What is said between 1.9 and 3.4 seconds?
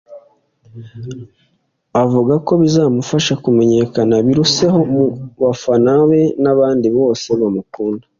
avuga ko bizamufasha